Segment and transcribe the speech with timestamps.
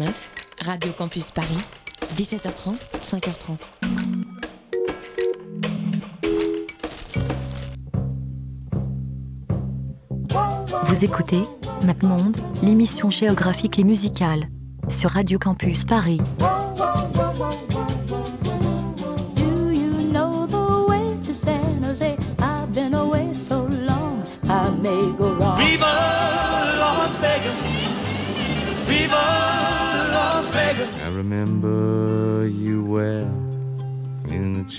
[0.00, 0.12] 101.9,
[0.64, 1.58] Radio Campus Paris,
[2.16, 3.70] 17h30, 5h30.
[10.84, 11.42] Vous écoutez
[11.84, 14.48] MapMonde, l'émission géographique et musicale,
[14.88, 16.20] sur Radio Campus Paris.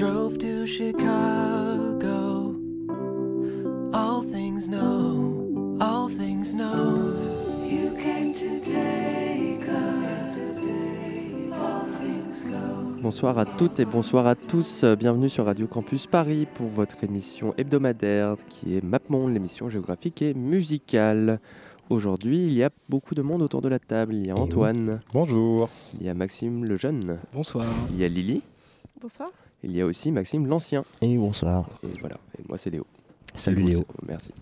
[0.00, 2.54] Drove to Chicago.
[3.92, 7.12] All things know, all things know.
[7.68, 9.68] You came to take
[11.52, 13.02] all things go.
[13.02, 14.84] Bonsoir à toutes et bonsoir à tous.
[14.98, 20.32] Bienvenue sur Radio Campus Paris pour votre émission hebdomadaire qui est MapMonde, l'émission géographique et
[20.32, 21.40] musicale.
[21.90, 24.14] Aujourd'hui, il y a beaucoup de monde autour de la table.
[24.14, 25.68] Il y a Antoine, Bonjour.
[26.00, 27.66] il y a Maxime le jeune, Bonsoir.
[27.90, 28.40] il y a Lily,
[28.98, 29.28] Bonsoir.
[29.62, 30.84] Il y a aussi Maxime l'ancien.
[31.02, 31.68] Et bonsoir.
[31.84, 32.86] Et voilà, et moi c'est Léo.
[33.34, 33.84] Salut Léo.
[34.06, 34.32] Merci.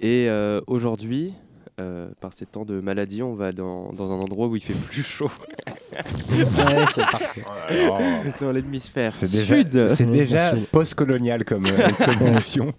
[0.00, 1.34] Et euh, aujourd'hui,
[1.80, 4.72] euh, par ces temps de maladie, on va dans, dans un endroit où il fait
[4.88, 5.30] plus chaud,
[5.92, 7.42] Ouais, c'est parfait.
[8.40, 9.88] dans l'hémisphère C'est sud.
[9.88, 12.72] c'est déjà post-colonial comme, euh, émission.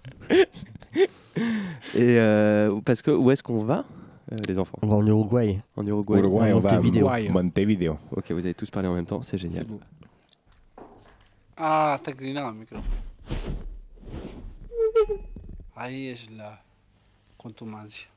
[1.94, 3.84] Et euh, parce que où est-ce qu'on va,
[4.32, 4.78] euh, les enfants?
[4.82, 5.60] On va en Uruguay.
[5.76, 6.18] En Uruguay.
[6.20, 7.08] Uruguay, on va à Montevideo.
[7.32, 7.98] Montevideo.
[8.16, 9.66] Ok, vous avez tous parlé en même temps, c'est génial.
[11.62, 12.94] Ah, está inclinado el micrófono.
[15.74, 16.64] Ahí es la
[17.36, 18.08] contumacia.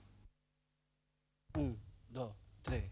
[1.55, 1.77] Un,
[2.09, 2.85] dos, tres,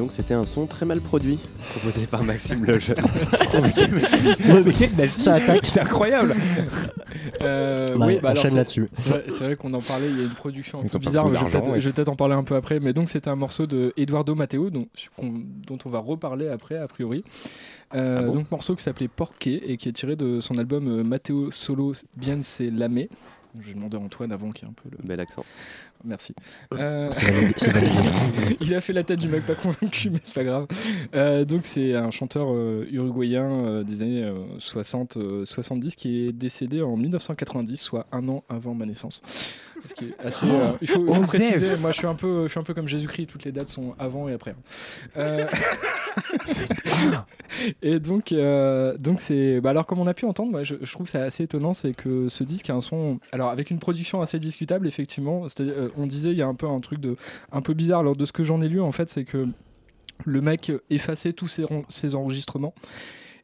[0.00, 1.38] donc c'était un son très mal produit,
[1.70, 2.96] proposé par Maxime Lejeune.
[5.12, 5.66] Ça attaque.
[5.66, 6.34] C'est incroyable
[7.42, 8.88] Euh, Bah, oui, bah alors enchaîne c'est- là-dessus.
[8.92, 11.28] C'est vrai, c'est vrai qu'on en parlait, il y a une production un peu bizarre,
[11.28, 11.50] mais je vais
[11.92, 12.12] peut-être ouais.
[12.12, 12.80] en parler un peu après.
[12.80, 14.70] Mais donc c'était un morceau de Eduardo Matteo,
[15.16, 17.24] qu'on- dont on va reparler après, a priori.
[17.94, 21.00] Euh, Ah bon donc morceau qui s'appelait Porqué et qui est tiré de son album
[21.00, 23.06] euh, Matteo Solo Bien Se Lame.
[23.66, 24.98] J'ai demandé à Antoine avant qui est un peu le...
[25.02, 25.44] Bel accent.
[26.04, 26.34] Merci.
[26.74, 27.10] Euh,
[27.56, 27.92] c'est validé.
[28.60, 30.66] il a fait la tête du mec pas convaincu, mais c'est pas grave.
[31.14, 36.26] Euh, donc c'est un chanteur euh, uruguayen euh, des années euh, 60, euh, 70 qui
[36.26, 39.22] est décédé en 1990, soit un an avant ma naissance.
[39.86, 40.46] Ce qui est assez.
[40.46, 41.76] euh, il faut, préciser.
[41.78, 43.26] Moi, je suis un peu, je suis un peu comme Jésus-Christ.
[43.26, 44.54] Toutes les dates sont avant et après.
[45.16, 45.46] Euh,
[47.82, 49.60] et donc, euh, donc c'est.
[49.60, 51.72] Bah alors, comme on a pu entendre, moi, je, je trouve que c'est assez étonnant,
[51.72, 53.20] c'est que ce disque a un son.
[53.32, 55.48] Alors, avec une production assez discutable, effectivement.
[55.48, 57.16] C'est-à-dire, euh, on disait, il y a un peu un truc de,
[57.52, 58.00] un peu bizarre.
[58.00, 59.48] Alors, de ce que j'en ai lu, en fait, c'est que
[60.24, 62.74] le mec effaçait tous ses, enregistrements.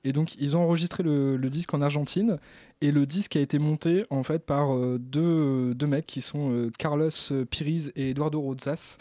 [0.05, 2.39] Et donc, ils ont enregistré le, disque en Argentine.
[2.81, 6.51] Et le disque a été monté, en fait, par euh, deux, deux mecs qui sont
[6.53, 7.11] euh, Carlos
[7.51, 8.99] Piriz et Eduardo Rosas.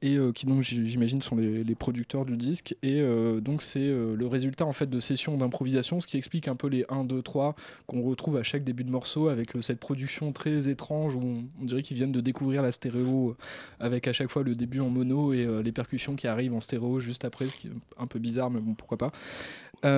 [0.00, 2.76] Et euh, qui, donc, j'imagine, sont les, producteurs du disque.
[2.82, 6.46] Et euh, donc, c'est euh, le résultat, en fait, de sessions d'improvisation, ce qui explique
[6.46, 7.56] un peu les 1, 2, 3
[7.88, 11.82] qu'on retrouve à chaque début de morceau, avec cette production très étrange où on, dirait
[11.82, 13.36] qu'ils viennent de découvrir la stéréo,
[13.80, 17.00] avec à chaque fois le début en mono et les percussions qui arrivent en stéréo
[17.00, 19.12] juste après, ce qui est un peu bizarre, mais bon, pourquoi pas.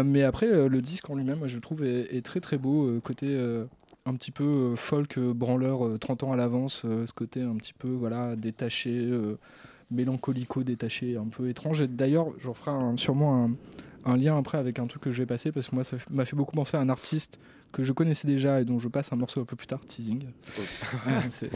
[0.02, 3.00] Mais après, le disque en lui-même, je trouve, est, très très beau.
[3.02, 3.26] côté
[4.06, 7.88] un petit peu folk, branleur, euh, 30 ans à l'avance, ce côté un petit peu
[7.88, 9.08] voilà, détaché,
[9.90, 11.82] euh, mélancolico, détaché, un peu étrange.
[11.82, 13.50] Et d'ailleurs, j'en ferai un- sûrement un,
[14.12, 16.24] un lien après avec un truc que je vais passer, parce que moi, ça m'a
[16.24, 17.38] fait beaucoup penser à un artiste
[17.72, 20.24] que je connaissais déjà et dont je passe un morceau un peu plus tard, Teasing.
[21.06, 21.48] Ah, c'est-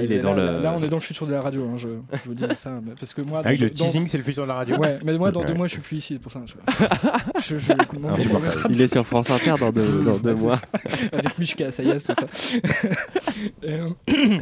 [0.00, 1.68] Il est là, dans là- le- là, on est dans le futur de la radio,
[1.68, 2.80] hein, je, je vous dis ça.
[2.98, 4.98] Parce que moi, Ah oui, le dans- teasing, c'est le futur de la radio Ouais,
[5.04, 6.40] mais moi, dans deux mois, je suis plus ici, c'est pour ça.
[7.38, 8.66] Je, je, je- comment- Insupportable.
[8.70, 10.56] Il est sur France Inter dans deux, dans deux mois.
[10.56, 11.06] ça.
[11.12, 12.26] Avec Mishka, ça y est, tout ça.
[13.62, 14.38] et, euh,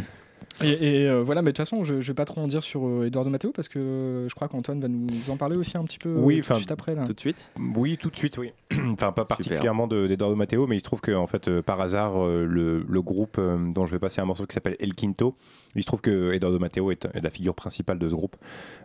[0.62, 2.62] et- et, euh, voilà, mais de toute façon, je, je vais pas trop en dire
[2.62, 5.76] sur euh, Eduardo Matteo parce que euh, je crois qu'Antoine va nous en parler aussi
[5.76, 6.94] un petit peu euh, Oui, tout de suite après.
[6.94, 7.04] Là.
[7.04, 8.52] Tout de suite Oui, tout de suite, oui.
[8.92, 11.80] enfin, pas particulièrement de- d'Eduardo Matteo, mais il se trouve que, en fait, euh, par
[11.80, 14.94] hasard, euh, le, le groupe euh, dont je vais passer un morceau qui s'appelle El
[14.94, 15.34] Quinto,
[15.74, 18.36] il se trouve que Eduardo Matteo est, est la figure principale de ce groupe,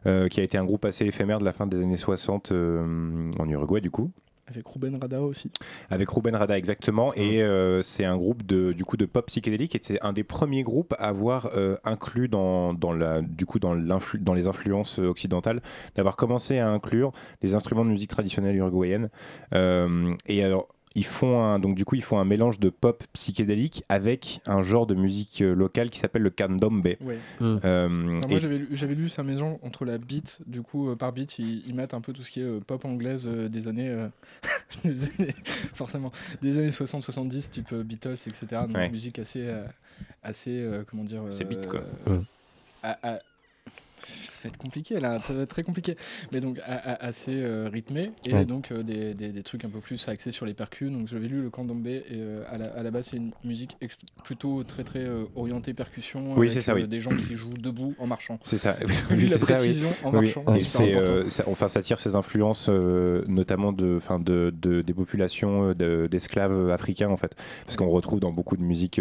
[0.05, 3.31] euh, qui a été un groupe assez éphémère de la fin des années 60 euh,
[3.39, 4.11] en Uruguay, du coup.
[4.47, 5.49] Avec Ruben Rada aussi.
[5.89, 7.13] Avec Ruben Rada exactement.
[7.13, 9.75] Et euh, c'est un groupe de du coup de pop psychédélique.
[9.75, 13.59] Et c'est un des premiers groupes à avoir euh, inclus dans, dans la du coup
[13.59, 15.61] dans l'influ- dans les influences euh, occidentales.
[15.95, 19.09] D'avoir commencé à inclure des instruments de musique traditionnelle uruguayenne.
[19.53, 23.03] Euh, et alors ils font un, donc du coup ils font un mélange de pop
[23.13, 26.85] psychédélique avec un genre de musique euh, locale qui s'appelle le candombe.
[26.85, 27.17] Ouais.
[27.39, 27.57] Mm.
[27.63, 30.95] Euh, et- moi j'avais lu, j'avais lu sa maison entre la beat, du coup euh,
[30.95, 33.47] par beat ils, ils mettent un peu tout ce qui est euh, pop anglaise euh,
[33.47, 34.07] des années, euh,
[34.83, 35.35] des années
[35.73, 38.47] forcément des andes 60-70 type euh, Beatles etc.
[38.67, 38.89] Donc Ouais.
[38.89, 39.63] musique assez euh,
[40.23, 41.81] assez euh, comment dire C'est beat, quoi.
[42.07, 42.25] euh, Mm.
[42.83, 43.19] à- à-
[44.25, 45.95] ça va être compliqué là, ça va être très compliqué.
[46.31, 48.45] Mais donc a- a- assez euh, rythmé et Ouais.
[48.45, 50.91] donc euh, des, des, des trucs un peu plus axés sur les percus.
[50.91, 53.77] Donc j'avais lu le candombe et euh, à, la, à la base c'est une musique
[54.23, 56.33] plutôt très très orientée percussion.
[56.35, 56.87] Oui, c'est ça, oui.
[56.87, 58.39] Des gens qui jouent debout en marchant.
[58.43, 58.77] C'est ça.
[59.09, 59.59] Lui, Oui, la c'est ça, oui.
[59.59, 60.63] précision en marchant, oui.
[60.65, 62.69] c'est ça, enfin, ça tire ses influences
[63.27, 68.19] notamment de, enfin, de, de- des populations de- d'esclaves africains en fait, parce qu'on retrouve
[68.19, 68.95] dans beaucoup de musiques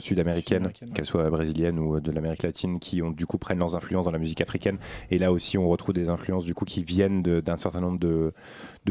[0.00, 0.94] Sud-américaines, ouais.
[0.94, 4.10] qu'elles soient brésiliennes ou de l'Amérique latine, qui ont du coup prennent leurs influences dans
[4.10, 4.78] la musique africaine.
[5.10, 8.32] Et là aussi, on retrouve des influences du coup qui viennent d'un certain nombre de,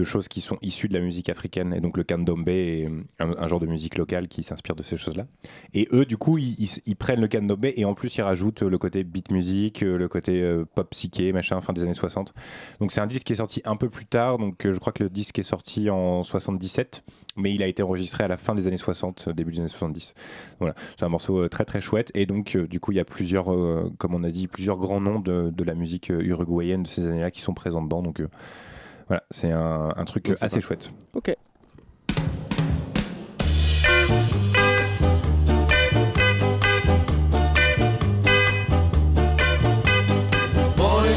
[0.04, 1.74] choses qui sont issues de la musique africaine.
[1.74, 4.84] Et donc le candombe est euh, un, un genre de musique locale qui s'inspire de
[4.84, 5.26] ces choses-là.
[5.74, 9.04] Et eux, du coup, ils, prennent le candombe et en plus ils rajoutent le côté
[9.04, 12.34] beat music, euh, le côté euh, pop psyché, machin, fin des années 60.
[12.80, 14.38] Donc c'est un disque qui est sorti un peu plus tard.
[14.38, 17.04] Donc euh, je crois que le disque est sorti en 77,
[17.38, 19.68] mais il a été enregistré à la fin des années 60, euh, début des années
[19.68, 20.14] 70.
[20.60, 22.12] Voilà, c'est un morceau euh, très très chouette.
[22.16, 24.78] Et donc euh, du coup, il y a plusieurs, euh, comme on a dit, plusieurs
[24.78, 28.02] grands noms de, de la musique euh, uruguayenne de ces années-là qui sont présents dedans.
[28.02, 28.28] Donc euh,
[29.08, 30.92] voilà, c'est un, un truc Donc, euh, assez chouette.
[31.14, 31.36] Ok.
[40.76, 41.08] Voy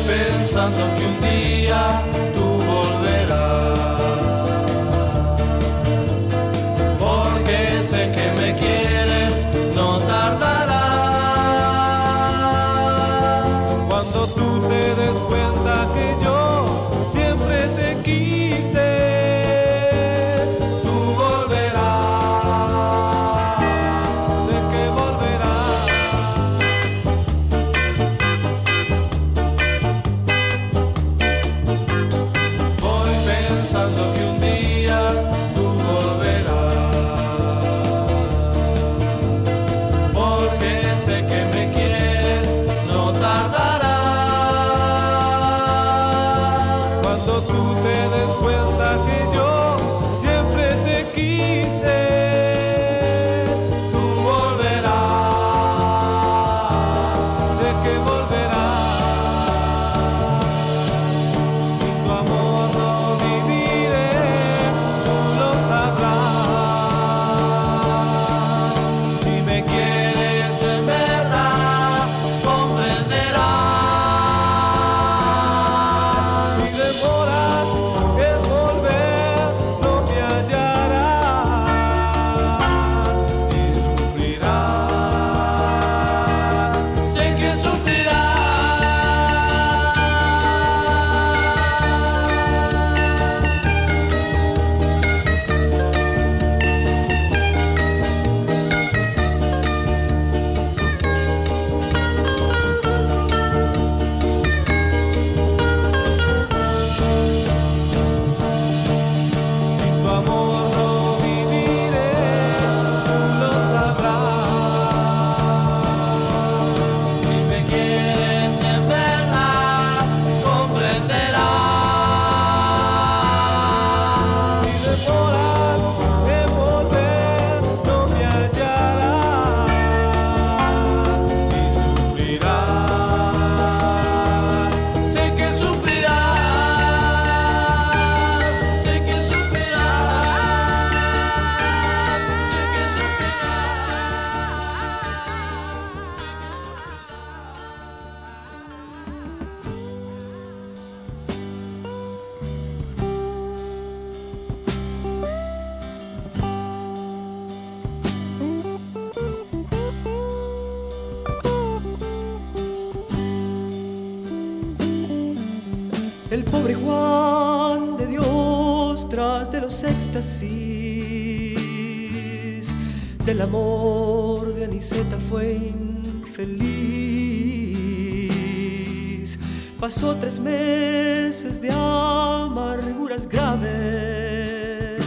[183.31, 185.05] graves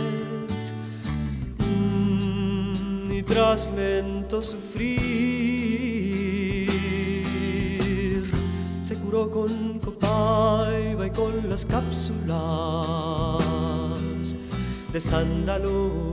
[1.60, 5.04] mm, y tras lento sufrir
[8.82, 12.34] se curó con copaiba y con las cápsulas
[14.92, 16.13] de sándalo.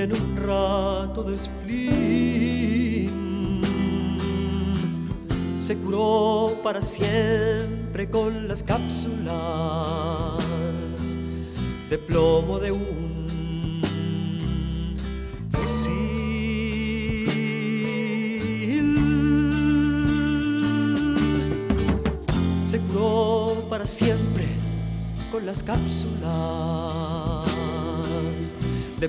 [0.00, 3.18] En un rato de spleen
[5.60, 9.34] se curó para siempre con las cápsulas
[11.90, 13.82] de plomo de un
[15.50, 17.28] fusil.
[22.68, 24.46] Se curó para siempre
[25.32, 27.17] con las cápsulas
[29.00, 29.06] Et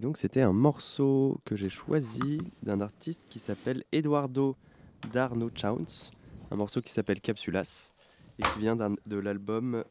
[0.00, 4.56] donc c'était un morceau que j'ai choisi d'un artiste qui s'appelle Eduardo
[5.12, 6.10] Darno Chauns,
[6.50, 7.92] un morceau qui s'appelle Capsulas
[8.38, 9.84] et qui vient de l'album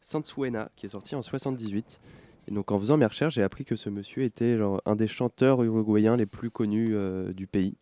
[0.00, 2.00] Sansuena qui est sorti en 78.
[2.48, 5.06] Et donc en faisant mes recherches, j'ai appris que ce monsieur était genre, un des
[5.06, 7.74] chanteurs uruguayens les plus connus euh, du pays,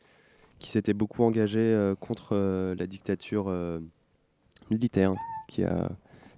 [0.58, 3.52] qui s'était beaucoup engagé euh, contre euh, la dictature
[4.70, 5.12] militaire
[5.48, 5.90] qui a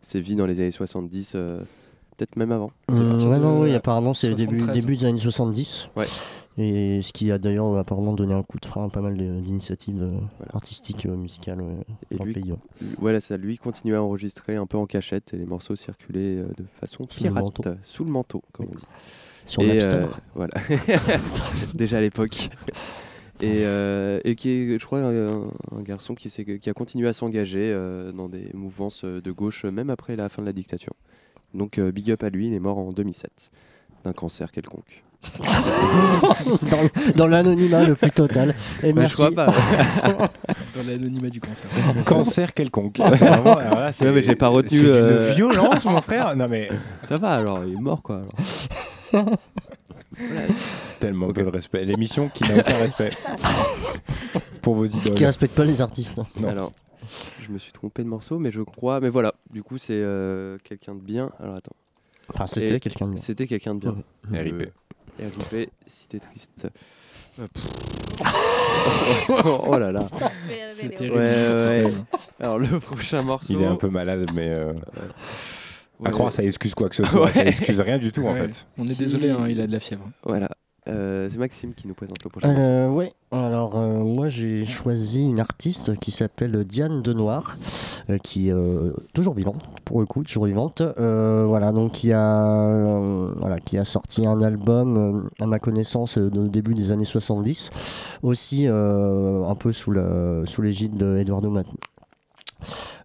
[0.03, 1.61] sévi dans les années 70, euh,
[2.17, 2.71] peut-être même avant.
[2.87, 4.85] Parti ouais, de- non, oui, apparemment, c'est le début, 73.
[4.85, 5.89] début des années 70.
[5.97, 6.07] Ouais.
[6.59, 10.03] Et ce qui a d'ailleurs apparemment donné un coup de frein à pas mal d'initiatives
[10.03, 10.09] euh,
[10.53, 11.81] artistiques, euh, musicales euh,
[12.11, 12.51] Et dans lui, le pays.
[12.81, 16.37] lui- voilà, ça, lui continuait à enregistrer un peu en cachette et les morceaux circulaient
[16.43, 17.63] de façon Sous le pirate, manteau.
[17.83, 18.85] sous le manteau, comme on dit.
[19.47, 20.03] Sur Et, Napster.
[20.35, 20.53] voilà,
[21.75, 22.51] déjà à l'époque.
[23.41, 26.29] Et, euh, et qui est, je crois, un, un garçon qui,
[26.69, 30.47] a continué à s'engager euh, dans des mouvances de gauche, même après la fin de
[30.47, 30.93] la dictature.
[31.55, 33.51] Donc, euh, big up à lui, il est mort en 2007
[34.05, 35.03] d'un cancer quelconque.
[36.71, 38.55] dans dans l'anonymat le plus total.
[38.83, 39.11] Et merci.
[39.23, 39.53] je crois pas.
[40.75, 41.69] Dans l'anonymat du cancer.
[42.07, 42.97] Cancer quelconque.
[42.97, 43.59] C'est vraiment-
[43.93, 44.79] c'est- Ouais, mais j'ai pas retenu.
[44.79, 46.35] c'est d'une euh, violence, mon frère.
[46.41, 46.71] Non, mais-
[47.03, 48.23] Ça va alors, il est mort quoi.
[49.13, 49.37] alors.
[51.01, 51.85] Tellement peu de respect.
[51.85, 53.11] L'émission qui n'a aucun respect
[54.63, 55.15] pour vos idoles.
[55.15, 56.21] Qui respecte pas les artistes.
[56.39, 56.49] Non.
[56.49, 56.73] Alors,
[57.47, 59.01] je me suis trompé de morceau, mais je crois.
[59.01, 61.31] Mais voilà, du coup, c'est euh, quelqu'un de bien.
[61.41, 61.77] Alors attends.
[62.33, 63.21] Enfin, c'était quelqu'un de bien.
[63.23, 63.97] C'était quelqu'un de bien.
[64.31, 64.41] Ouais.
[64.41, 64.63] RIP.
[64.63, 64.67] Euh,
[65.27, 66.69] RIP, si t'es triste.
[69.69, 70.07] Oh là là.
[70.71, 71.17] C'est terrible.
[71.19, 71.85] ouais.
[72.41, 73.53] Alors le prochain morceau.
[73.53, 74.49] Il est un peu malade, mais.
[74.49, 74.73] euh,
[76.01, 76.09] Ouais.
[76.09, 77.31] À croire, ça excuse quoi que ce soit.
[77.31, 78.67] Ça excuse rien du tout, en fait.
[78.79, 80.09] On est désolé, hein, il a de la fièvre.
[80.23, 80.49] Voilà.
[80.91, 82.49] Euh, c'est Maxime qui nous présente le prochain.
[82.51, 87.57] Euh, ouais, alors euh, moi j'ai choisi une artiste qui s'appelle Diane Denoir,
[88.25, 88.55] qui est
[89.15, 90.83] toujours vivante, pour le coup, toujours vivante.
[90.99, 93.01] Voilà, donc qui a,
[93.39, 97.71] voilà, qui a sorti un album, à ma connaissance, au début des années 70,
[98.23, 101.17] aussi un peu sous la- sous l'égide de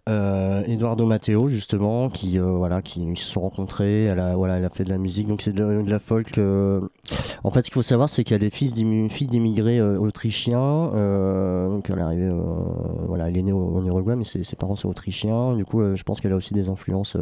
[0.07, 4.65] Euh, Eduardo Matteo justement qui euh, voilà qui se sont rencontrés elle a voilà elle
[4.65, 6.79] a fait de la musique donc c'est de, la folk euh,
[7.43, 8.75] en fait ce qu'il faut savoir c'est qu'elle est fils
[9.09, 10.91] fille d'immigrés autrichiens
[11.69, 12.31] donc elle est arrivée
[13.07, 15.55] voilà elle est née au- en Uruguay mais ses, parents sont autrichiens.
[15.55, 17.17] Du coup je pense qu'elle a aussi des influences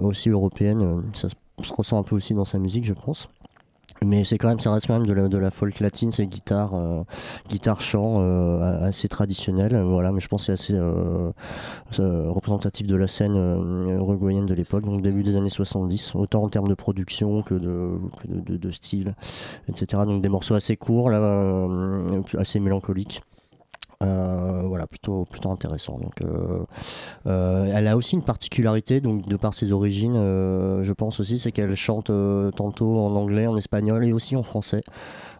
[0.00, 1.04] aussi européennes.
[1.12, 3.28] Ça se ressent un peu aussi dans sa musique je pense
[4.02, 6.26] mais c'est quand même ça reste quand même de la, de la folk latine c'est
[6.26, 7.02] guitare euh,
[7.48, 11.30] guitare chant euh, assez traditionnel voilà mais je pense c'est assez euh,
[12.00, 16.42] euh, représentatif de la scène euh, uruguayenne de l'époque donc début des années 70 autant
[16.44, 19.14] en termes de production que de, que de, de- de style
[19.68, 23.22] etc donc des morceaux assez courts là euh, assez mélancoliques
[24.02, 25.98] euh, voilà, plutôt, plutôt intéressant.
[25.98, 26.58] Donc, euh,
[27.26, 31.52] euh, elle a aussi une particularité, donc de par ses origines, je pense aussi, c'est
[31.52, 32.10] qu'elle chante
[32.56, 34.82] tantôt en anglais, en espagnol et aussi en français.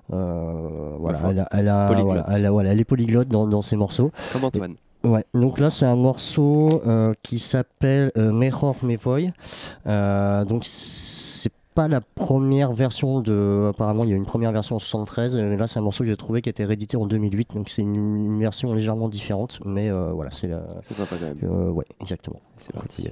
[0.09, 2.07] Voilà, elle a, elle a- Polyglotte.
[2.07, 4.11] voilà, elle a- voilà, elle est polyglotte dans, dans ses morceaux.
[4.33, 4.75] Comme Antoine.
[5.05, 9.31] Ouais, donc là c'est un morceau euh, qui s'appelle euh, Mejor Me Voy.
[9.87, 10.65] Euh, donc
[11.77, 13.69] pas la première version de.
[13.69, 15.37] Apparemment il y a une première version en 73.
[15.37, 17.55] Et là c'est un morceau que j'ai trouvé qui a été réédité en 2008.
[17.55, 19.61] Donc c'est une, une version légèrement différente.
[19.65, 20.67] Mais euh, voilà, c'est la.
[20.83, 21.39] C'est sympa quand même.
[21.45, 22.41] Euh, ouais, exactement.
[22.57, 23.11] C'est parti.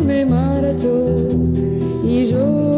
[0.00, 1.06] me marcho
[2.04, 2.69] e yo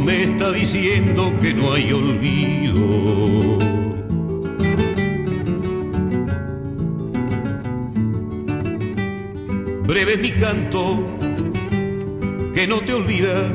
[0.00, 3.58] me está diciendo que no hay olvido.
[9.86, 11.04] Breve es mi canto,
[12.54, 13.48] que no te olvida.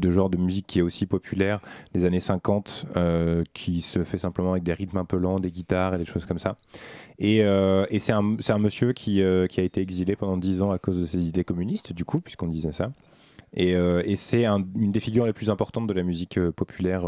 [0.00, 1.60] genre de musique qui est aussi populaire
[1.92, 5.50] des années 50, euh, qui se fait simplement avec des rythmes un peu lents, des
[5.50, 6.56] guitares et des choses comme ça.
[7.18, 7.42] Et,
[7.98, 11.44] c'est un, monsieur qui, a été exilé pendant 10 ans à cause de ses idées
[11.44, 12.92] communistes, du coup, puisqu'on disait ça.
[13.54, 13.74] Et,
[14.14, 17.04] c'est un- une des figures les plus importantes de la musique populaire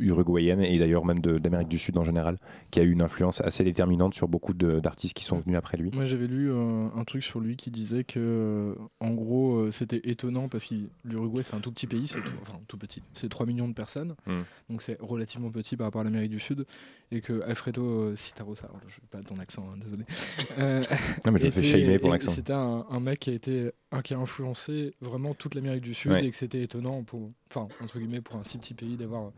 [0.00, 2.38] uruguayenne et d'ailleurs même d'Amérique du Sud en général,
[2.70, 5.90] qui a eu une influence assez déterminante sur beaucoup d'artistes qui sont venus après lui.
[5.94, 9.70] Moi j'avais lu euh, un truc sur lui qui disait que euh, en gros euh,
[9.70, 13.02] c'était étonnant parce que l'Uruguay c'est un tout petit pays, c'est tout- enfin tout petit,
[13.12, 14.40] c'est 3 millions de personnes, Mm.
[14.70, 16.66] donc c'est relativement petit par rapport à l'Amérique du Sud
[17.10, 20.04] et que Alfredo euh, Citarrosa, oh, je sais pas ton accent, hein, désolé.
[20.58, 20.82] euh,
[21.24, 22.30] Non, mais je me fais shamer pour l'accent.
[22.30, 25.94] C'était un, un mec qui a été un qui a influencé vraiment toute l'Amérique du
[25.94, 26.26] Sud Ouais.
[26.26, 29.32] et que c'était étonnant pour, enfin entre guillemets pour un si petit pays d'avoir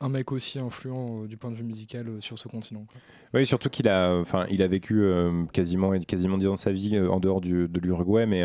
[0.00, 2.84] un mec aussi influent euh, du point de vue musical euh, sur ce continent.
[3.34, 6.72] Oui, surtout qu'il a, enfin, il a vécu euh, quasiment, quasiment 10 ans de sa
[6.72, 8.44] vie en dehors de l'Uruguay, mais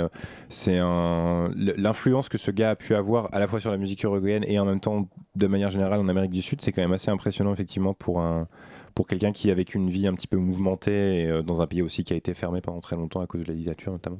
[0.49, 4.45] c'est l'influence que ce gars a pu avoir à la fois sur la musique uruguayenne
[4.47, 7.11] et en même temps, de manière générale, en Amérique du Sud, c'est quand même assez
[7.11, 8.47] impressionnant, effectivement, pour un,
[8.95, 12.03] pour quelqu'un qui a vécu une vie un petit peu mouvementée dans un pays aussi
[12.03, 14.19] qui a été fermé pendant très longtemps à cause de la dictature, notamment.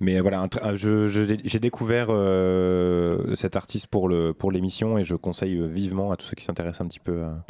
[0.00, 4.52] Mais voilà, un tr- un- je- je- j'ai découvert euh, cet artiste pour le pour
[4.52, 7.44] l'émission et je conseille euh, vivement à tous ceux qui s'intéressent un petit peu à,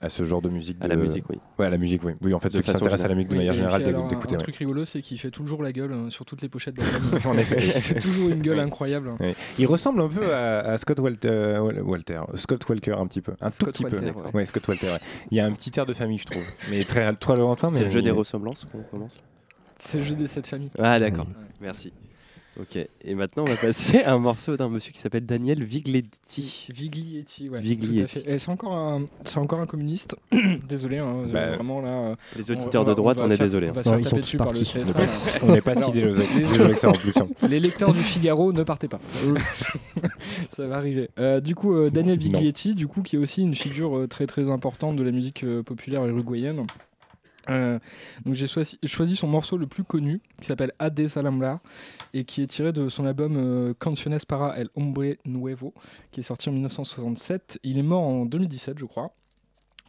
[0.00, 0.76] à ce genre de musique.
[0.80, 1.38] À la musique, oui.
[1.58, 2.12] Ouais, à la musique, oui.
[2.22, 4.08] Oui, en fait, De ceux qui s'intéressent à la musique de Oui, manière générale, un-
[4.08, 4.34] d'écouter.
[4.34, 4.42] Un ouais.
[4.44, 7.18] truc rigolo, c'est qu'il fait toujours la gueule hein, sur toutes les pochettes d'albums.
[7.24, 7.56] En effet.
[7.56, 8.62] il fait toujours une gueule Oui.
[8.62, 9.08] incroyable.
[9.10, 9.16] hein.
[9.18, 9.34] Ouais.
[9.58, 13.32] Il ressemble un peu à, à Scott Walter, euh, Walter, Scott Walker un petit peu,
[13.40, 14.20] un Scott tout petit Walter, peu.
[14.26, 14.30] ouais.
[14.34, 14.86] Ouais, Scott Walter.
[14.90, 15.00] ouais.
[15.32, 16.44] Il y a un petit air de famille, je trouve.
[16.70, 17.70] Mais très très lointain.
[17.70, 19.20] C'est mais le jeu il- des ressemblances qu'on commence
[19.84, 20.70] C'est le jeu des sept familles.
[20.78, 21.26] Ah, d'accord.
[21.60, 21.92] Merci.
[22.60, 26.68] Ok, et maintenant on va passer à un morceau d'un monsieur qui s'appelle Daniel Viglietti.
[26.70, 27.60] Viglietti, ouais.
[27.62, 27.96] Viglietti.
[27.96, 28.34] Tout à fait.
[28.34, 30.16] Et c'est encore un, c'est encore un communiste.
[30.68, 32.14] Désolé, hein, Bah, vraiment là.
[32.36, 33.72] les auditeurs de droite, on se est désolé, On hein.
[33.72, 34.60] va se faire ils taper sont dessus tous par le.
[34.60, 35.38] CSA.
[35.44, 37.28] On n'est pas- si désolé- en plus, hein.
[37.48, 39.00] Les lecteurs du Figaro, ne partez pas.
[40.50, 41.08] ça va arriver.
[41.18, 44.26] Euh, du coup, euh, Daniel Viglietti, du coup, qui est aussi une figure euh, très
[44.26, 46.66] très importante de la musique euh, populaire uruguayenne.
[47.50, 47.78] Euh,
[48.30, 51.60] j'ai choisi, choisi son morceau le plus connu qui s'appelle Ade Salambra
[52.14, 55.74] et qui est tiré de son album euh, Canciones para el Hombre Nuevo
[56.10, 57.58] qui est sorti en 1967.
[57.64, 59.14] Il est mort en 2017 je crois.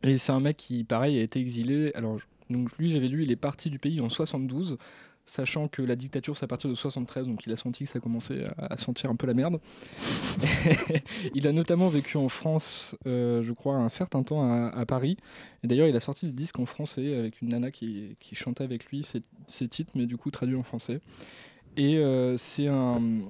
[0.04, 1.92] Et c'est un mec qui pareil a été exilé.
[1.96, 2.18] Alors
[2.50, 4.78] donc lui j'avais lu il est parti du pays en 72
[5.25, 7.99] sachant que la dictature c'est à partir de 73 donc il a senti que ça
[7.99, 9.59] commençait à, sentir un peu la merde.
[11.33, 15.17] il a notamment vécu en France, euh, je crois, un certain temps à, Paris.
[15.63, 18.86] Et d'ailleurs, il a sorti des disques en français avec une nana qui, chantait avec
[18.86, 20.99] lui ses, titres, mais du coup traduits en français.
[21.77, 23.21] Et euh, c'est un.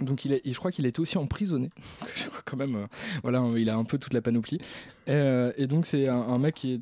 [0.00, 1.70] Donc, il et je crois qu'il a été aussi emprisonné.
[2.44, 2.86] Quand même, euh,
[3.22, 4.58] voilà, il a un peu toute la panoplie.
[5.06, 6.80] Et, et donc, c'est un, un mec qui est-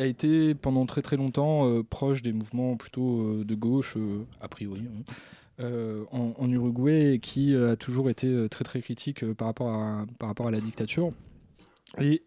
[0.00, 4.24] a été pendant très très longtemps euh, proche des mouvements plutôt euh, de gauche, euh,
[4.40, 4.82] a priori.
[4.86, 5.02] hein
[6.10, 10.46] en, Uruguay et qui a toujours été très très critique par, rapport à, par rapport
[10.46, 11.10] à la dictature.
[12.00, 12.22] Et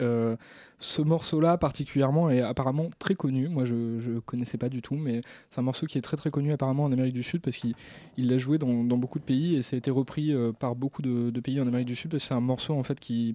[0.78, 3.48] ce morceau-là particulièrement est apparemment très connu.
[3.48, 6.30] Moi, je ne connaissais pas du tout, mais c'est un morceau qui est très très
[6.30, 7.74] connu apparemment en Amérique du Sud parce qu'il
[8.18, 11.02] il l'a joué dans, dans beaucoup de pays et ça a été repris par beaucoup
[11.02, 13.34] de, de pays en Amérique du Sud parce que c'est un morceau en fait qui,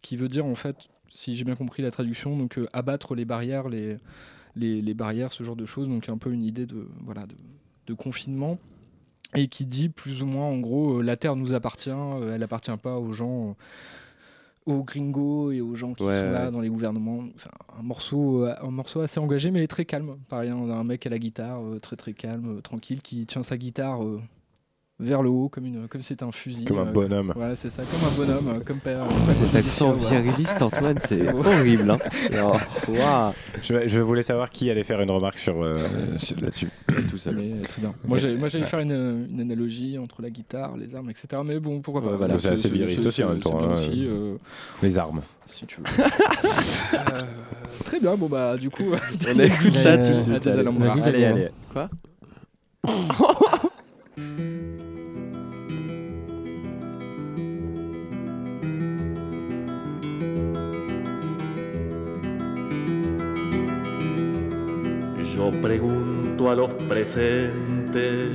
[0.00, 0.76] qui veut dire en fait,
[1.10, 3.98] si j'ai bien compris la traduction, donc euh, abattre les barrières, les,
[4.56, 5.88] les, les barrières, ce genre de choses.
[5.88, 7.34] Donc un peu une idée de voilà de,
[7.86, 8.58] de confinement
[9.34, 12.42] et qui dit plus ou moins en gros euh, la terre nous appartient, euh, elle
[12.42, 13.56] appartient pas aux gens,
[14.66, 16.50] aux gringos et aux gens qui Ouais, sont là ouais.
[16.52, 17.24] dans les gouvernements.
[17.36, 20.16] C'est un, un morceau, un morceau assez engagé mais très calme.
[20.28, 23.56] Pareil, on a un mec à la guitare très très calme, tranquille, qui tient sa
[23.56, 24.00] guitare.
[25.00, 27.32] Euh, vers le haut comme une comme c'était un fusil Comme un euh, bonhomme.
[27.34, 31.90] voilà c'est ça comme un bonhomme euh, comme père Cet accent viriliste, Antoine, c'est horrible.
[31.90, 31.98] Hein.
[32.32, 32.60] Alors.
[33.62, 35.78] Je, je voulais savoir qui allait faire une remarque sur, euh,
[36.16, 36.68] sur- là-dessus.
[37.10, 37.36] Tout seul.
[37.36, 37.94] Mais, très bien.
[38.04, 41.28] Moi, j'allais faire une, une analogie entre la guitare, les armes, etc.
[41.44, 44.06] Mais bon, pourquoi pas Ouais, voilà, c'est assez viriste aussi, en même temps, hein, aussi,
[44.06, 44.36] euh, euh,
[44.82, 45.20] Les armes.
[45.44, 45.84] si tu veux.
[46.92, 47.22] Euh,
[47.84, 48.84] très bien, bon bah du coup.
[48.92, 51.48] On écoute ça tout de suite, Allez, allez.
[51.72, 51.88] Quoi?
[65.40, 68.28] Yo pregunto a los presentes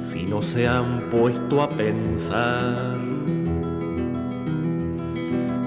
[0.00, 2.96] si no se han puesto a pensar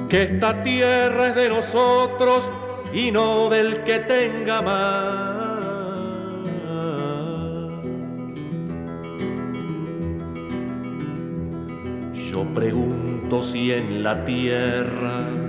[0.10, 2.52] que esta tierra es de nosotros
[2.94, 5.40] y no del que tenga más.
[12.30, 15.49] Yo pregunto si en la tierra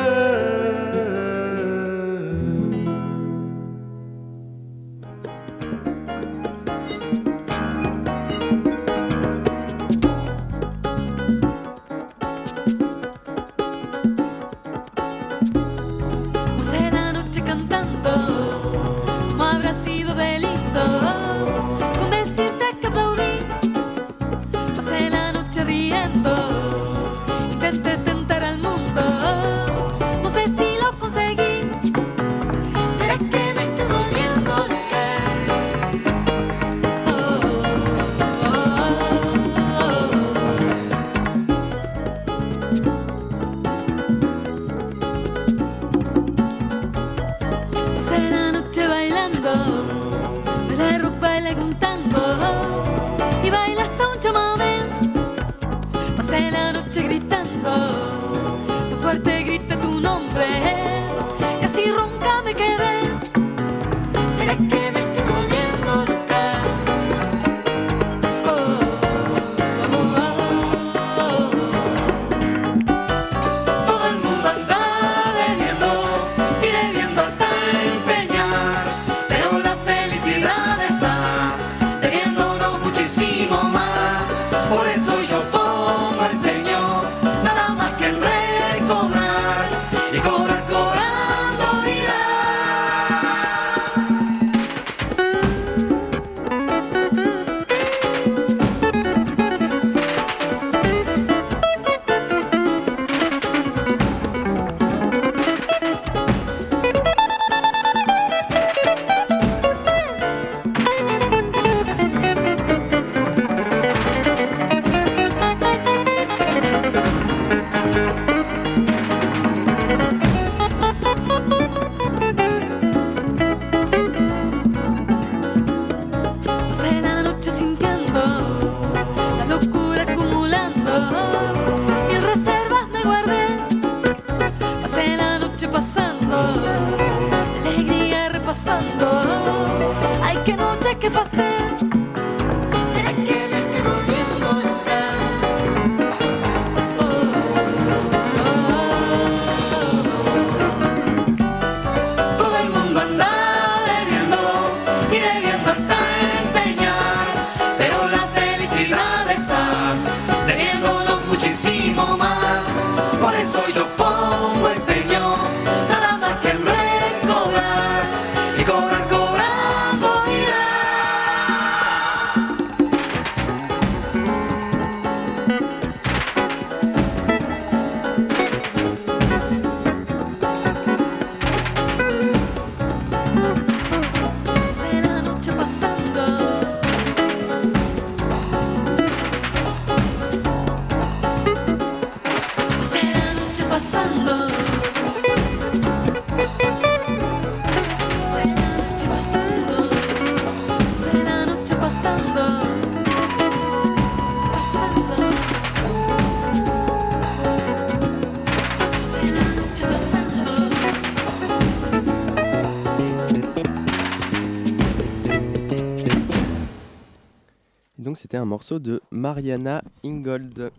[218.31, 220.71] C'était un morceau de Mariana Ingold,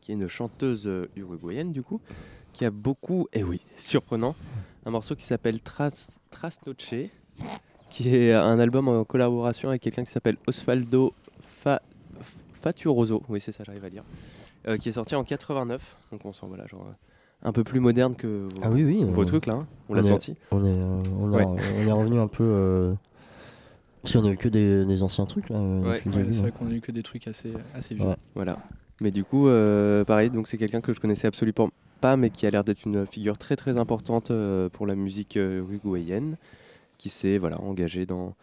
[0.00, 2.00] qui est une chanteuse euh, uruguayenne du coup,
[2.54, 4.34] qui a beaucoup, et oui, surprenant,
[4.86, 7.10] un morceau qui s'appelle Tras, Trasnoche,
[7.90, 11.12] qui est un album en collaboration avec quelqu'un qui s'appelle Osvaldo
[11.46, 11.82] Fa-
[12.54, 14.04] Faturoso, oui c'est ça j'arrive à dire,
[14.66, 17.80] euh, qui est sorti en 89, donc on sent voilà genre euh, un peu plus
[17.80, 19.04] moderne que vos, Ah oui, oui.
[19.04, 19.66] vos euh, trucs là, hein.
[19.90, 20.36] on, l'a senti.
[20.50, 21.44] On est, euh, on, a- Ouais.
[21.44, 22.94] on est revenu un peu.
[24.04, 25.56] Si on a eu que des, des anciens trucs là.
[25.56, 25.88] euh, Ouais.
[25.88, 26.42] Ouais, c'est hein.
[26.42, 28.06] vrai qu'on a eu que des trucs assez, assez vieux.
[28.06, 28.16] Ouais.
[28.34, 28.58] Voilà.
[29.00, 32.46] Mais du coup, euh, pareil, donc c'est quelqu'un que je connaissais absolument pas, mais qui
[32.46, 36.36] a l'air d'être une figure très très importante euh, pour la musique euh, uruguayenne,
[36.98, 38.34] qui s'est voilà engagé dans,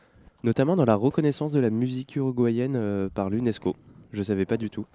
[0.43, 3.75] notamment dans la reconnaissance de la musique uruguayenne euh, par l'UNESCO.
[4.13, 4.85] Je savais pas du tout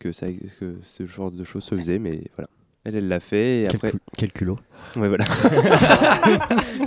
[0.00, 2.48] que ça, que ce genre de choses se faisait, mais voilà.
[2.84, 3.90] Elle, elle l'a fait et Quel après.
[3.90, 4.58] cul- quel culot.
[4.96, 5.24] Ouais, voilà.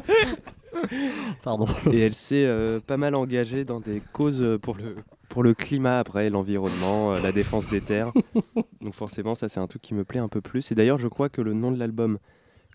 [1.43, 1.67] Pardon.
[1.91, 4.95] Et elle s'est euh, pas mal engagée dans des causes pour le,
[5.29, 8.11] pour le climat après, l'environnement, euh, la défense des terres.
[8.81, 10.71] Donc forcément, ça c'est un truc qui me plaît un peu plus.
[10.71, 12.17] Et d'ailleurs, je crois que le nom de l'album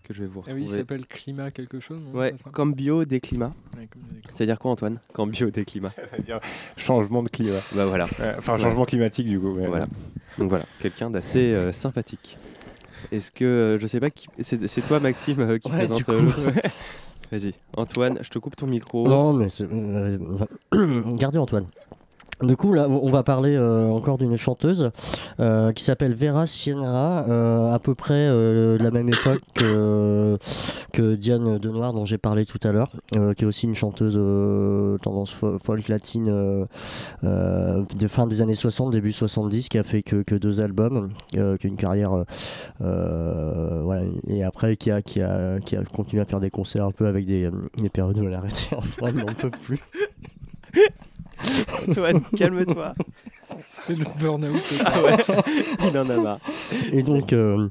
[0.03, 0.61] que je vais vous Ah retrouver...
[0.63, 1.99] oui, il s'appelle Climat quelque chose.
[2.11, 2.17] non?
[2.19, 2.49] Ouais, ça?
[2.51, 3.53] Cambio des climats.
[3.77, 4.33] Ouais, Cambio des climats.
[4.33, 4.99] C'est-à-dire quoi Antoine?
[5.13, 5.89] Cambio des climats.
[5.89, 6.39] Ça veut dire
[6.77, 7.59] changement de climat.
[7.75, 8.05] Bah voilà.
[8.37, 9.53] Enfin, changement climatique du coup.
[9.53, 9.87] mais- Voilà.
[10.37, 12.37] Donc voilà, quelqu'un d'assez euh, sympathique.
[13.11, 14.27] Est-ce que, euh, je sais pas, qui...
[14.39, 16.03] c'est toi Maxime euh, qui Ouais, présente
[17.31, 19.07] Vas-y, Antoine, je te coupe ton micro.
[19.07, 19.67] Non, mais c'est.
[19.71, 20.17] euh,
[21.15, 21.67] Gardez Antoine.
[22.41, 24.91] Du coup, là, on va parler euh, encore d'une chanteuse
[25.41, 30.37] euh, qui s'appelle Vera Sienra, euh, à peu près euh, de la même époque que,
[30.93, 34.15] que Diane Denoir, dont j'ai parlé tout à l'heure, euh, qui est aussi une chanteuse
[34.17, 36.65] euh, tendance fo- folk latine
[37.23, 41.57] de fin des années 60, début 70, qui a fait que, que deux albums, euh,
[41.57, 42.23] qui a une carrière.
[42.79, 46.91] voilà, et après, qui a, qui, a, qui a continué à faire des concerts un
[46.91, 47.49] peu avec des,
[47.81, 48.67] des périodes où elle a arrêté.
[48.77, 49.79] Antoine n'en peut plus.
[51.87, 52.91] Antoine, calme-toi.
[53.67, 54.61] C'est le burn-out.
[54.85, 55.17] Ah ouais,
[55.89, 56.39] il en a marre.
[56.91, 57.67] Et donc, euh,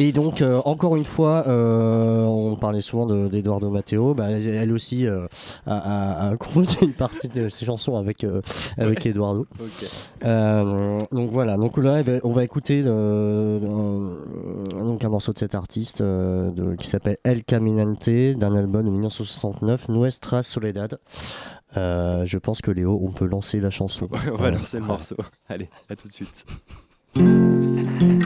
[0.00, 4.14] Et donc, euh, encore une fois, euh, on parlait souvent de- d'Eduardo Matteo.
[4.14, 5.26] Bah, elle aussi euh,
[5.66, 8.40] a, a- a composé une partie de ses chansons avec, euh,
[8.76, 9.10] avec Ouais.
[9.10, 9.46] Eduardo.
[9.60, 9.88] Ok.
[10.24, 12.92] Euh, donc voilà, donc là, eh ben, on va écouter donc
[15.04, 19.88] un morceau de cet artiste euh, de- qui s'appelle El Caminante d'un album de 1969,
[19.88, 20.98] Nuestra Soledad.
[21.76, 24.08] Euh, je pense que Léo, on peut lancer la chanson.
[24.32, 25.16] on va lancer le morceau.
[25.48, 26.46] Allez, à tout de suite.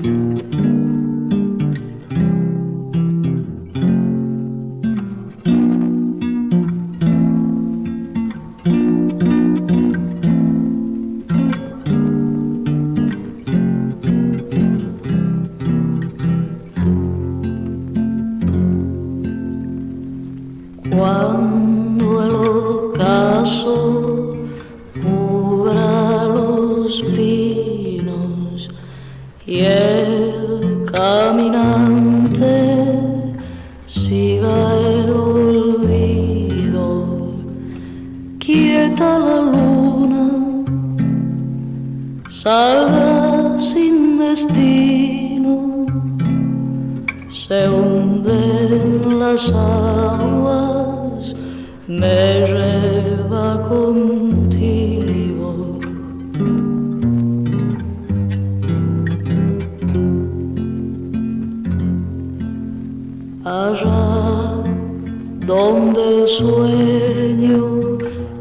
[66.32, 67.98] sueño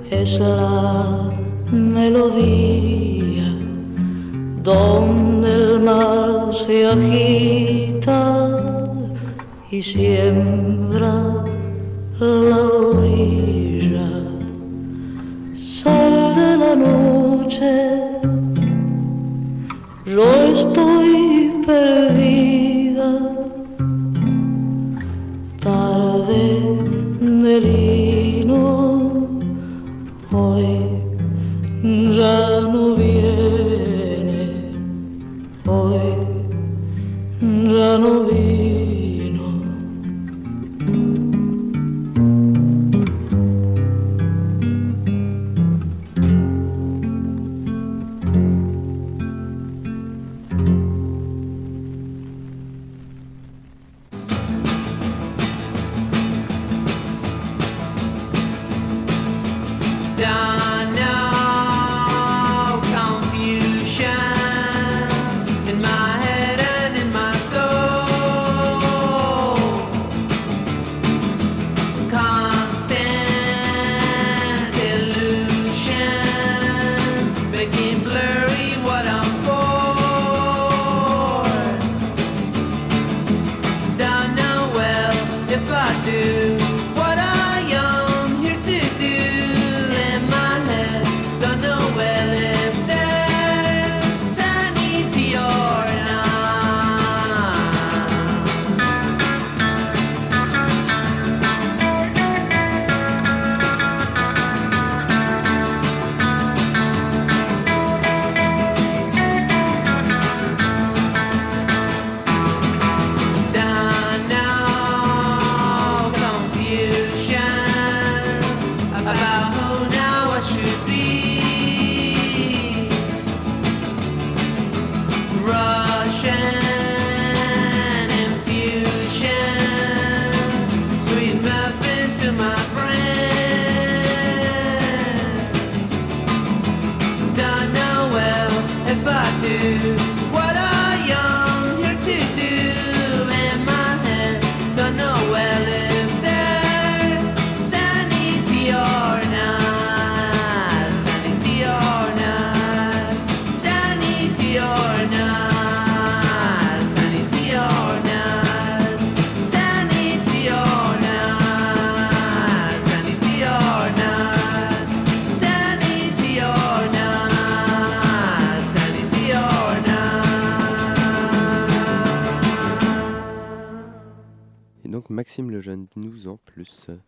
[0.09, 1.31] es la
[1.71, 3.49] melodía,
[4.63, 8.21] donde el mar se agita
[9.69, 11.43] y siembra
[12.19, 12.70] la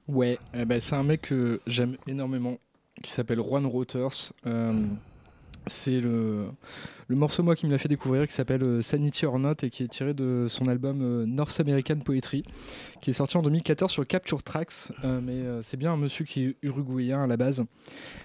[0.07, 2.57] Ouais, eh ben, c'est un mec que j'aime énormément,
[3.01, 4.33] qui s'appelle Juan Reuters.
[4.45, 4.85] Euh,
[5.67, 6.47] c'est le,
[7.09, 9.83] morceau moi qui me l'a fait découvrir, qui s'appelle euh, Sanity or Not et qui
[9.83, 12.43] est tiré de son album euh, North American Poetry,
[13.01, 14.91] qui est sorti en 2014 sur Capture Tracks.
[15.03, 17.63] Mais c'est bien un monsieur qui est uruguayen à la base.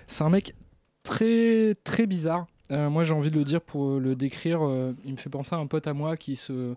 [0.06, 0.54] C'est un mec
[1.02, 2.46] très très bizarre.
[2.70, 4.60] Moi j'ai envie de le dire pour le décrire.
[5.04, 6.74] il me fait penser à un pote à moi qui se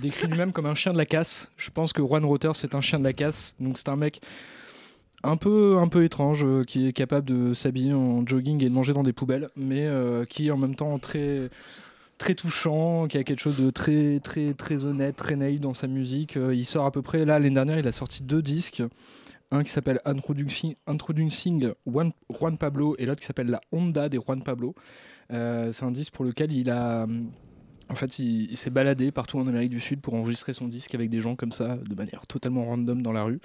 [0.00, 1.50] décrit lui-même comme un chien de la casse.
[1.56, 3.54] Je pense que Juan Rother c'est un chien de la casse.
[3.60, 4.20] Donc c'est un mec
[5.22, 8.74] un peu, un peu étrange euh, qui est capable de s'habiller en jogging et de
[8.74, 11.50] manger dans des poubelles, mais euh, qui est en même temps très
[12.18, 15.86] très touchant, qui a quelque chose de très très très honnête, très naïf dans sa
[15.86, 16.36] musique.
[16.36, 18.82] Euh, il sort à peu près là l'année dernière, il a sorti deux disques,
[19.50, 22.12] un qui s'appelle Introducing, Juan,
[22.58, 24.74] Pablo et l'autre qui s'appelle La Honda des Juan Pablo.
[25.30, 27.06] C'est un disque pour lequel il a
[27.88, 30.94] en fait, il, il s'est baladé partout en Amérique du Sud pour enregistrer son disque
[30.94, 33.40] avec des gens comme ça, de manière totalement random dans la rue.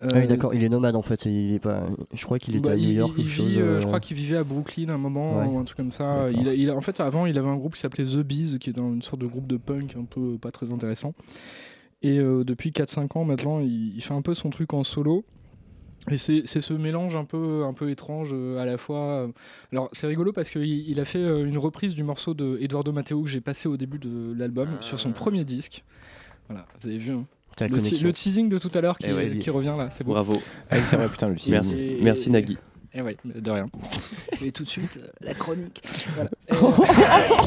[0.00, 1.24] Ah oui, Euh, d'accord, il est nomade en fait.
[1.24, 1.86] Il est pas...
[2.12, 3.14] Je crois qu'il était bah, à New York.
[3.16, 5.46] il chose, euh, euh, Je crois qu'il vivait à Brooklyn un moment Ouais.
[5.46, 6.26] ou un truc comme ça.
[6.30, 8.74] Il il en fait, avant, il avait un groupe qui s'appelait The Bees, qui est
[8.74, 11.14] dans une sorte de groupe de punk un peu pas très intéressant.
[12.02, 15.24] Et euh, depuis 4-5 ans maintenant, il fait un peu son truc en solo.
[16.10, 18.98] Et c'est c'est ce mélange un peu, un peu étrange euh, à la fois.
[18.98, 19.28] euh,
[19.72, 22.92] Alors c'est rigolo parce qu'il il a fait euh, une reprise du morceau de Eduardo
[22.92, 25.82] Matteo que j'ai passé au début de l'album sur son premier disque.
[26.48, 27.12] Voilà, vous avez vu.
[27.12, 27.24] hein.
[27.60, 29.38] Le, teasing de tout à l'heure qui, Eh ouais.
[29.38, 30.10] qui revient là, c'est beau.
[30.12, 30.42] Bravo.
[30.70, 31.52] Ah vrai, putain, le teasing.
[31.52, 32.58] Merci, Et- merci Nagui.
[32.96, 33.68] Et ouais, de rien.
[34.44, 35.82] Et tout de suite, euh, la chronique.
[36.14, 36.30] Voilà.
[36.48, 36.70] Trop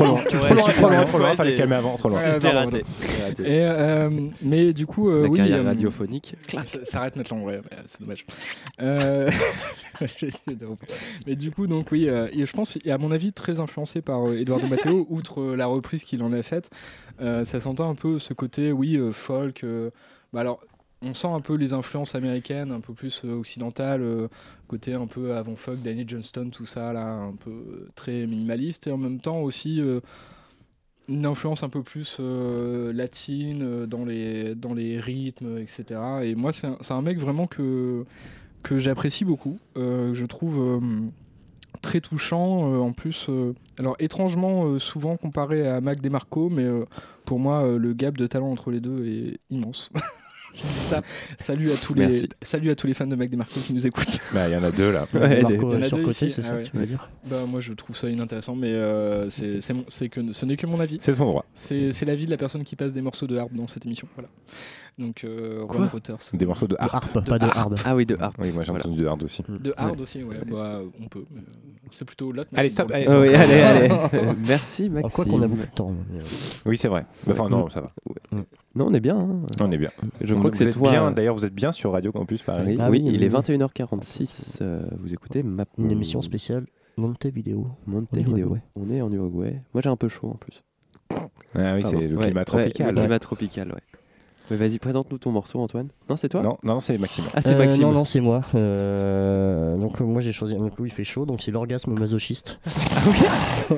[0.06, 2.20] loin, tu- trop loin, trop loin, trop loin, fallait se calmer avant, trop loin.
[2.20, 2.84] C'était raté.
[3.40, 4.10] Et, euh,
[4.42, 5.38] mais du coup, euh, La oui.
[5.38, 6.36] carrière euh, radiophonique.
[6.52, 8.26] ça, ça arrête maintenant, ouais, mais c'est dommage.
[8.82, 9.30] Euh,
[10.18, 10.92] j'ai essayé de reprendre.
[11.26, 14.02] Mais du coup, donc oui, euh, et je pense, et à mon avis, très influencé
[14.02, 16.70] par euh, Eduardo Matteo, outre euh, la reprise qu'il en a faite,
[17.22, 19.64] euh, ça s'entend un peu ce côté, oui, euh, folk.
[19.64, 19.92] euh,
[20.34, 20.60] bah alors,
[21.02, 24.28] on sent un peu les influences américaines, un peu plus euh, occidentales, euh,
[24.68, 28.92] côté un peu avant folk, Danny Johnston, tout ça, là, un peu très minimaliste, et
[28.92, 30.00] en même temps aussi euh,
[31.08, 35.86] une influence un peu plus latine dans les, rythmes, etc.
[36.24, 38.04] Et moi, c'est un, mec vraiment que,
[38.70, 40.82] j'apprécie beaucoup, que je trouve
[41.82, 42.82] très touchant.
[42.82, 43.30] en plus,
[43.78, 46.68] alors étrangement, souvent comparé à Mac DeMarco, mais
[47.24, 49.90] pour moi, le gap de talent entre les deux est immense.
[50.56, 51.02] Je dis ça.
[51.38, 52.30] Salut à tous les, Merci.
[52.42, 54.20] salut à tous les fans de Mac DeMarco qui nous écoutent.
[54.34, 55.06] Bah, il y en a deux là.
[55.14, 56.64] Ouais, Marco, Il y en a sur deux côté, c'est ça Ah que ouais.
[56.64, 60.58] tu veux dire Bah moi je trouve ça inintéressant, mais euh, c'est que ce n'est
[60.58, 60.98] que mon avis.
[61.02, 61.46] C'est son droit.
[61.54, 64.08] C'est c'est l'avis de la personne qui passe des morceaux de harpe dans cette émission.
[64.16, 64.30] Voilà.
[64.98, 66.18] Donc euh, Reuters.
[66.34, 66.94] Des morceaux de harpe.
[66.96, 67.76] harpe, pas de hard.
[67.86, 68.34] Ah oui, de hard.
[68.40, 69.44] Oui, moi j'ai entendu de hard aussi.
[69.48, 70.38] De hard aussi, ouais.
[70.50, 71.20] Bah on peut.
[71.36, 71.40] euh,
[71.92, 72.50] C'est plutôt l'autre.
[72.56, 73.90] Allez, stop, allez, Ah oui, allez, allez.
[74.48, 75.06] Merci Maxime.
[75.06, 75.94] En quoi qu'on a beaucoup de temps.
[76.16, 76.22] euh,
[76.66, 77.06] Oui, c'est vrai.
[77.28, 77.92] Mais Enfin, non, ça va.
[78.78, 79.18] Non, on est bien.
[79.18, 79.42] hein.
[79.60, 79.90] On est bien.
[80.22, 80.92] Je crois que c'est toi.
[80.92, 82.64] bien, D'ailleurs, vous êtes bien sur Radio Campus Paris.
[82.68, 83.42] Oui, Ah oui, oui, il oui, est oui.
[83.58, 84.60] 21h46.
[84.62, 86.66] euh, vous écoutez ma Une émission spéciale
[86.98, 87.68] Montevideo.
[87.86, 88.38] Montevideo.
[88.38, 88.62] Uruguay.
[88.76, 89.62] On est en Uruguay.
[89.74, 90.64] Moi, j'ai un peu chaud en plus.
[91.56, 92.00] Ah oui, Pardon.
[92.00, 92.88] c'est le Ouais, climat ouais, tropical.
[92.96, 93.97] le climat tropical, ouais.
[94.50, 95.88] Mais vas-y, présente-nous ton morceau, Antoine.
[96.10, 97.26] Non, c'est toi Non, non, c'est Maxime.
[97.34, 97.84] Ah, c'est Euh, Maxime.
[97.84, 98.42] Non, non, c'est moi.
[98.56, 102.60] Euh, donc, moi, j'ai choisi un coup, il fait chaud, donc c'est l'orgasme masochiste.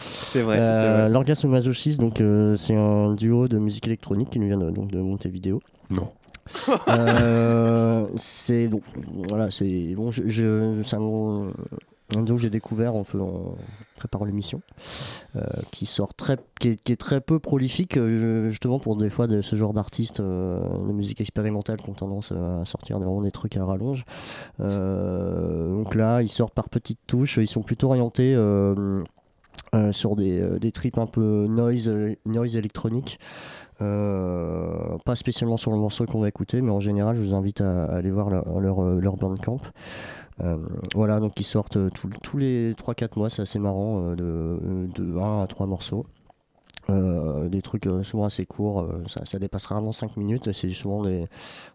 [0.00, 0.58] C'est vrai.
[0.58, 1.10] Euh, c'est vrai.
[1.10, 4.90] L'orgasme masochiste, donc, euh, c'est un duo de musique électronique qui nous vient de, donc,
[4.90, 5.60] de Montevideo.
[5.90, 6.10] Non.
[6.88, 8.82] Euh, c'est donc
[9.28, 11.48] voilà c'est bon je, je c'est un,
[12.16, 13.54] un duo que j'ai découvert en, fais- en
[13.98, 14.62] préparant l'émission
[15.36, 19.42] euh, qui sort très qui est, très peu prolifique euh, justement pour des fois de
[19.42, 23.56] ce genre d'artistes euh, de musique expérimentale qui ont tendance à sortir vraiment des trucs
[23.56, 24.04] à rallonge
[24.58, 28.34] donc là ils sortent par petites touches ils sont plutôt orientés
[29.90, 31.92] sur des, des trips un peu noise,
[32.24, 33.18] noise électronique.
[33.78, 37.84] Pas spécialement sur le morceau qu'on va écouter, mais en général, je vous invite à,
[37.84, 39.60] aller voir leur, leur, leur Bandcamp.
[40.40, 40.56] Euh,
[40.94, 41.90] voilà, donc ils sortent euh,
[42.22, 46.06] tous- les 3-4 mois, c'est assez marrant, euh, de, de 1 à 3 morceaux.
[47.50, 51.26] Des trucs souvent assez courts, ça, dépasse rarement 5 minutes, c'est souvent des,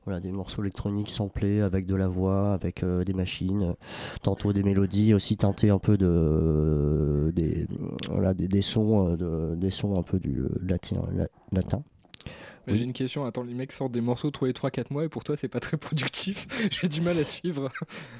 [0.06, 3.76] voilà, des morceaux électroniques samplés avec de la voix, avec des machines,
[4.24, 7.68] tantôt des mélodies aussi teintées un peu de des,
[8.10, 11.02] voilà, des, des sons, de, des sons un peu du latin.
[11.16, 11.84] la- latin.
[12.68, 13.26] Mais J'ai une question.
[13.26, 15.60] Attends, les mecs sortent des morceaux tous les 3-4 mois et pour toi c'est pas
[15.60, 16.48] très productif.
[16.72, 17.70] J'ai du mal à suivre.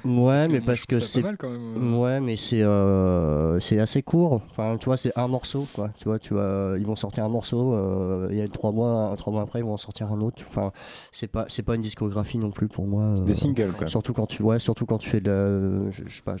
[0.04, 1.98] Ouais, Parce mais moi, parce que c'est pas mal, quand même.
[1.98, 4.42] ouais, mais c'est euh, c'est assez court.
[4.50, 5.90] Enfin, tu vois, c'est un morceau, quoi.
[5.96, 7.72] Tu vois, tu vois, ils vont sortir un morceau.
[7.74, 10.42] euh, il y a trois mois, trois mois après, ils vont en sortir un autre.
[10.46, 10.72] Enfin,
[11.10, 13.02] c'est pas c'est pas une discographie non plus pour moi.
[13.18, 13.86] euh, Des singles, quoi.
[13.86, 16.36] Surtout quand tu ouais, surtout quand tu fais de la, je, je sais pas,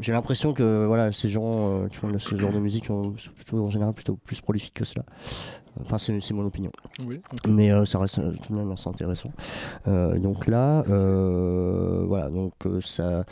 [0.00, 1.44] j'ai l'impression que voilà, ces gens
[1.84, 4.84] euh, qui font ce genre de musique sont plutôt en général plutôt plus prolifiques que
[4.84, 5.04] cela.
[5.80, 6.70] Enfin, c'est mon opinion.
[7.06, 7.20] Oui.
[7.48, 9.32] Mais euh, ça reste euh, tout de même assez intéressant.
[9.88, 10.82] Euh, donc là,
[12.06, 13.24] voilà, donc ça.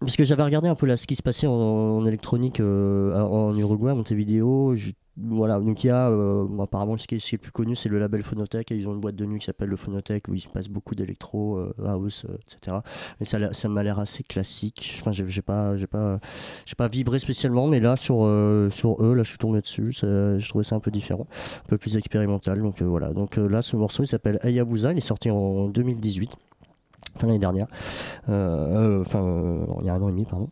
[0.00, 3.56] parce que j'avais regardé un peu là ce qui se passait en, en électronique en
[3.56, 4.74] Uruguay, à Montevideo.
[5.18, 8.70] Voilà, donc euh, apparemment ce qui, est, plus connu, c'est le label Phonotech.
[8.70, 10.68] Et ils ont une boîte de nuit qui s'appelle le Phonotech où il se passe
[10.68, 12.78] beaucoup d'électro, euh, house, euh, etc.
[13.18, 14.98] Mais ça, ça m'a l'air assez classique.
[15.00, 19.92] Enfin, j'ai pas, vibré spécialement, mais là sur eux, là je suis tombé dessus.
[19.92, 21.26] Je trouvais ça un peu différent,
[21.64, 22.60] un peu plus expérimental.
[22.60, 23.12] Donc voilà.
[23.14, 24.92] Donc là, ce morceau il s'appelle Hayabusa.
[24.92, 26.30] Il est sorti en 2018,
[27.18, 27.68] fin l'année dernière.
[28.28, 30.50] Enfin, il y a un an et demi, pardon.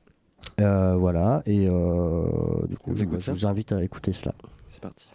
[0.61, 4.35] Euh, voilà, et euh, du coup, je, je vous invite à écouter cela.
[4.69, 5.11] C'est parti.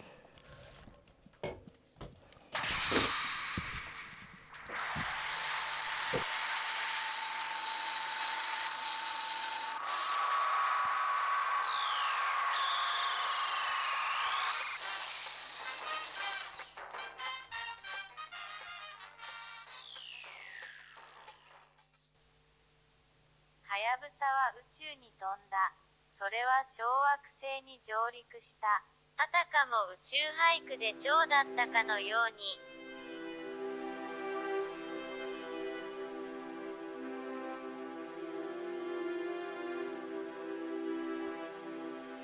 [26.20, 28.68] それは小惑星に上陸した。
[29.16, 30.16] あたかも宇宙
[30.52, 32.60] 俳句で蝶だったかのように。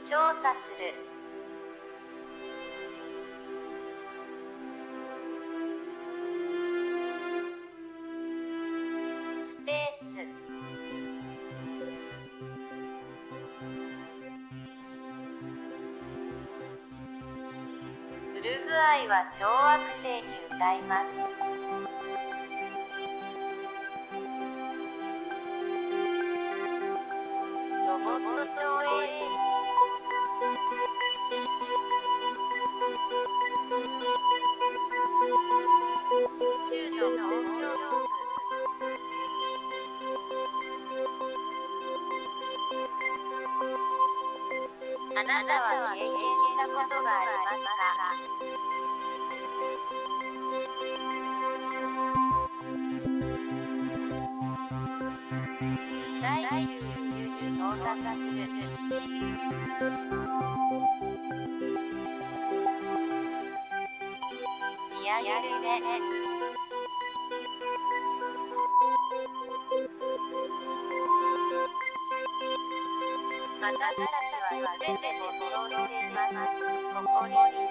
[0.05, 1.16] 調査する。
[18.47, 20.23] ウルグアイは小惑星に
[20.55, 21.46] 歌います。
[65.21, 65.81] やるね。
[73.63, 76.53] 私たちは全ても殺ォしています。
[76.95, 77.66] ここに。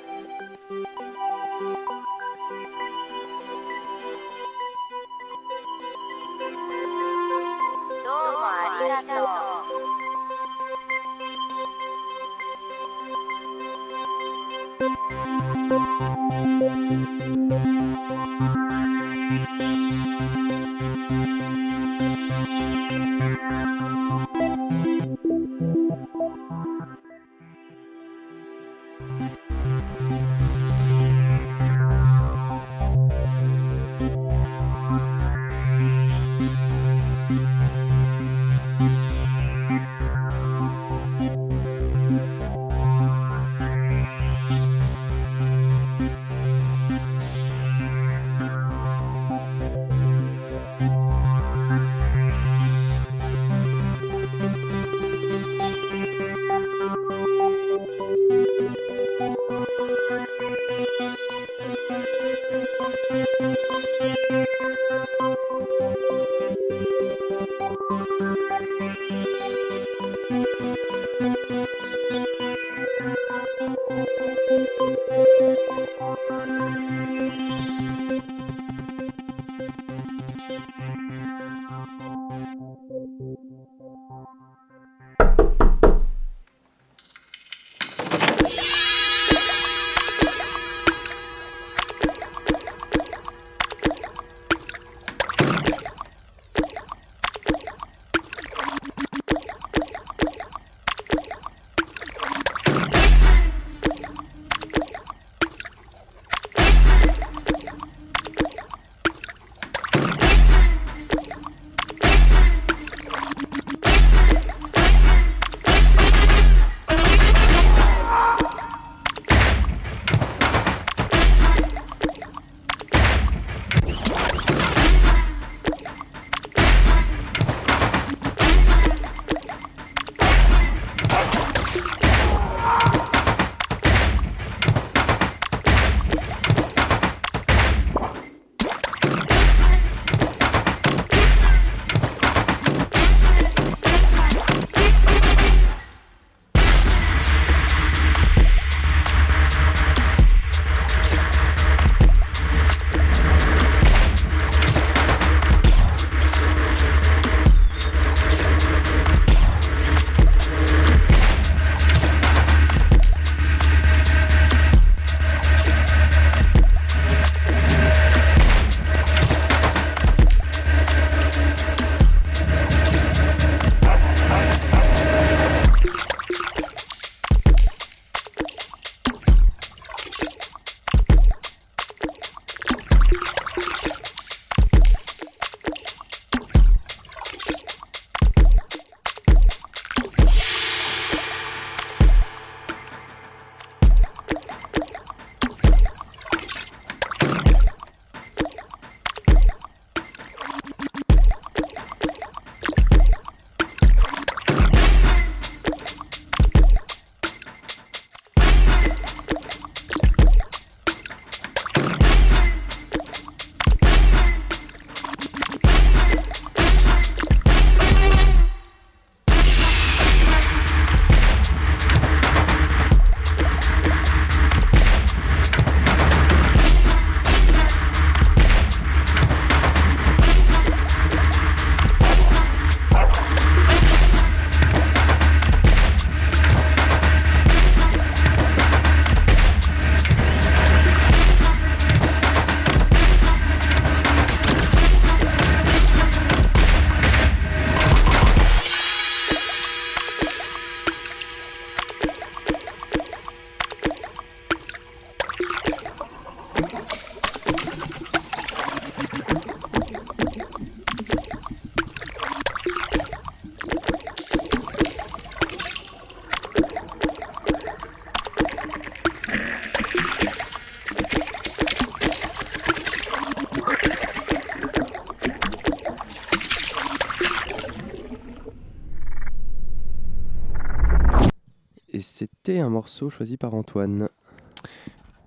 [282.65, 284.09] Un morceau choisi par Antoine.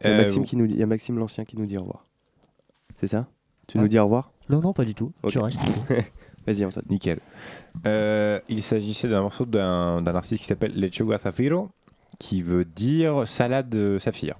[0.03, 1.67] Il y a Euh, Maxime, qui nous dit- il y a Maxime l'Ancien qui nous
[1.67, 2.05] dit au revoir.
[3.01, 3.27] C'est ça?
[3.67, 3.81] Tu Ah.
[3.83, 4.33] nous dis au revoir?
[4.49, 5.13] Non, non, pas du tout.
[5.27, 5.61] Je reste.
[6.47, 6.85] Vas-y, Antoine.
[6.89, 7.19] Nickel.
[7.87, 11.69] Euh, il s'agissait d'un morceau d'un artiste qui s'appelle Lechuga Zafiro,
[12.19, 14.37] qui veut dire salade saphir.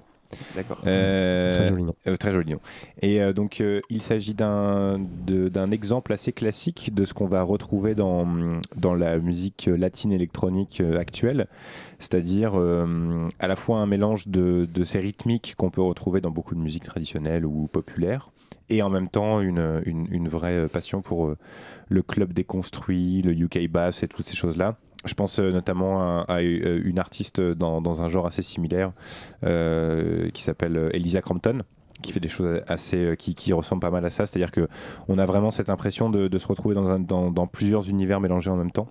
[0.55, 0.81] D'accord.
[0.87, 1.95] Euh, Très joli nom.
[2.07, 2.61] euh, très joli nom.
[3.01, 4.99] Et euh, donc, euh, il s'agit d'un
[5.71, 8.27] exemple assez classique de ce qu'on va retrouver dans,
[8.77, 11.47] dans la musique latine électronique euh, actuelle,
[11.99, 16.31] c'est-à-dire euh, à la fois un mélange de, de ces rythmiques qu'on peut retrouver dans
[16.31, 18.31] beaucoup de musique traditionnelle ou populaire,
[18.71, 21.37] et en même temps une, une, une vraie passion pour euh,
[21.89, 24.77] le club déconstruit, le UK bass et toutes ces choses-là.
[25.05, 28.93] Je pense euh, notamment à, euh, une artiste dans, un genre assez similaire
[29.45, 31.63] euh, qui s'appelle Elisa Crampton
[32.03, 34.25] qui fait des choses assez qui, qui ressemblent pas mal à ça.
[34.25, 34.69] C'est à dire que
[35.09, 38.89] on a vraiment cette impression de, se retrouver dans, plusieurs univers mélangés en même temps.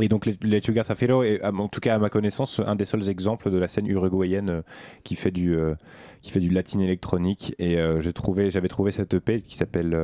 [0.00, 2.84] Et donc les Lechuga Zafiro est à- en tout cas à ma connaissance un des
[2.84, 4.62] seuls exemples de la scène uruguayenne
[5.02, 5.58] qui fait du
[6.22, 7.56] qui fait du latin électronique.
[7.58, 9.98] Et j'avais trouvé cette EP qui s'appelle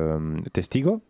[0.51, 1.01] Testigo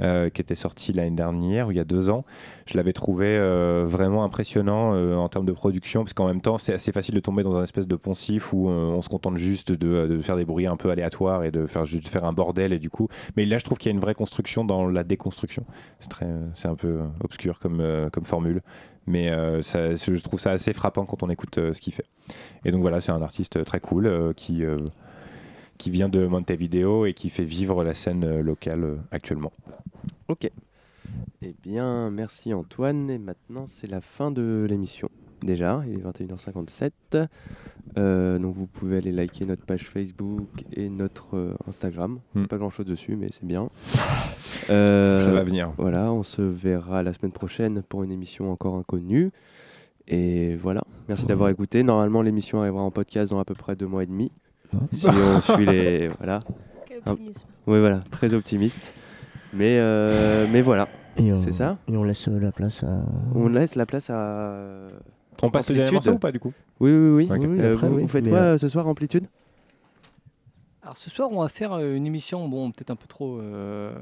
[0.00, 2.24] euh, qui était sorti l'année dernière ou il y a deux ans.
[2.66, 6.56] Je l'avais trouvé euh, vraiment impressionnant euh, en termes de production, parce qu'en même temps,
[6.56, 9.72] c'est assez facile de tomber dans un espèce de poncif où on se contente juste
[9.72, 12.78] de, faire des bruits un peu aléatoires et de faire juste faire un bordel et
[12.78, 13.08] du coup.
[13.36, 15.64] Mais là, je trouve qu'il y a une vraie construction dans la déconstruction.
[15.98, 17.82] C'est très, c'est un peu obscur comme
[18.24, 18.62] formule.
[19.06, 22.06] Mais je trouve ça assez frappant quand on écoute ce qu'il fait.
[22.64, 24.64] Et donc voilà, c'est un artiste très cool qui,
[25.80, 29.50] qui vient de Montevideo et qui fait vivre la scène euh, locale euh, actuellement.
[30.28, 30.50] Ok.
[31.40, 33.08] Eh bien, merci Antoine.
[33.08, 35.08] Et maintenant, c'est la fin de l'émission.
[35.42, 36.90] Déjà, il est 21h57.
[37.96, 42.20] Euh, donc, vous pouvez aller liker notre page Facebook et notre euh, Instagram.
[42.34, 42.44] Hmm.
[42.44, 43.70] Pas grand chose dessus, mais c'est bien.
[44.68, 45.72] Euh, Ça va venir.
[45.78, 49.30] Voilà, on se verra la semaine prochaine pour une émission encore inconnue.
[50.06, 51.82] Et voilà, merci d'avoir écouté.
[51.84, 54.30] Normalement, l'émission arrivera en podcast dans à peu près deux mois et demi.
[54.92, 56.08] Si on suit les.
[56.18, 56.40] Voilà.
[57.06, 57.46] Un- optimisme.
[57.66, 58.94] Oui, voilà, très optimiste.
[59.52, 61.78] Mais, euh, mais voilà, c'est ça.
[61.88, 63.02] Et on laisse euh, la place à.
[63.34, 64.88] On laisse la place à.
[65.42, 66.52] On passe le dernier morceau ou pas, du coup?
[66.80, 67.28] Oui, oui, oui.
[67.30, 69.26] Euh, après, vous, oui, vous faites mais, quoi euh, ce soir, Amplitude?
[70.82, 73.92] Alors ce soir, on va faire une émission, bon, peut-être un peu trop euh,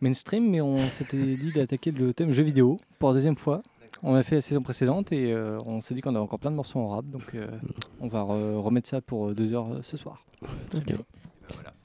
[0.00, 3.62] mainstream, mais on s'était dit d'attaquer le thème jeux vidéo pour la deuxième fois.
[4.02, 6.50] On l'a fait la saison précédente et euh, on s'est dit qu'on avait encore plein
[6.50, 7.46] de morceaux en rap, donc euh,
[8.00, 10.24] on va re- remettre ça pour euh, deux heures euh, ce soir.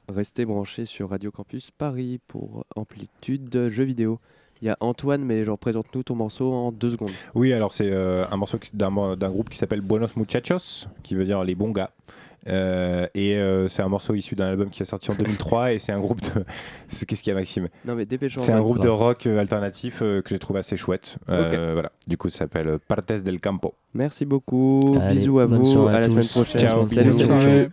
[0.09, 4.19] Restez branchés sur Radio Campus Paris pour Amplitude jeux vidéo.
[4.61, 7.11] Il y a Antoine, mais genre présente-nous ton morceau en deux secondes.
[7.35, 10.87] Oui, alors c'est euh, un morceau qui- d'un mo- d'un groupe qui s'appelle Buenos Muchachos,
[11.03, 11.91] qui veut dire les bons gars.
[12.47, 15.79] Euh, et euh, c'est un morceau issu d'un album qui est sorti en 2003 et
[15.79, 16.43] c'est un groupe de.
[16.87, 17.67] c'est- Qu'est-ce qu'il y a, Maxime?
[17.85, 18.41] Non, mais dépêchons.
[18.41, 21.17] C'est un groupe de rock euh, alternatif euh, que j'ai trouvé assez chouette.
[21.29, 21.91] Euh, Voilà.
[22.07, 23.73] Du coup, ça s'appelle Partes del Campo.
[23.93, 24.81] Merci beaucoup.
[25.01, 25.87] Allez, bisous à vous.
[25.87, 26.61] À à la semaine prochaine.
[26.61, 27.69] Ciao, bisous.